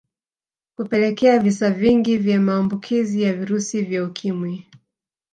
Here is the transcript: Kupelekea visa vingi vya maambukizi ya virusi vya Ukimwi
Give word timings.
Kupelekea 0.75 1.39
visa 1.39 1.69
vingi 1.71 2.17
vya 2.17 2.39
maambukizi 2.39 3.21
ya 3.21 3.33
virusi 3.33 3.81
vya 3.81 4.03
Ukimwi 4.03 4.65